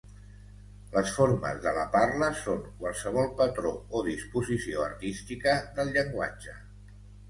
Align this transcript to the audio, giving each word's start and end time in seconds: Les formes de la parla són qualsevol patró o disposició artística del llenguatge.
Les 0.95 1.11
formes 1.17 1.59
de 1.65 1.73
la 1.75 1.83
parla 1.97 2.31
són 2.41 2.65
qualsevol 2.81 3.31
patró 3.45 3.77
o 4.01 4.05
disposició 4.11 4.91
artística 4.91 5.59
del 5.81 5.97
llenguatge. 5.97 6.63